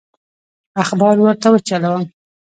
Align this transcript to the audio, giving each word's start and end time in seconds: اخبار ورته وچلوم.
اخبار 0.83 1.15
ورته 1.21 1.47
وچلوم. 1.53 2.03